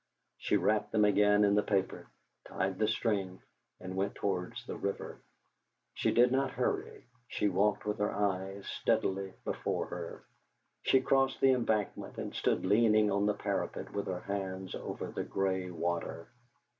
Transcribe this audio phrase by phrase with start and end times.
[0.39, 2.07] She wrapped them again in the paper,
[2.47, 3.39] tied the string,
[3.79, 5.19] and went towards the river.
[5.93, 7.03] She did not hurry,
[7.39, 10.23] but walked with her eyes steadily before her.
[10.81, 15.23] She crossed the Embankment, and stood leaning on the parapet with her hands over the
[15.23, 16.29] grey water.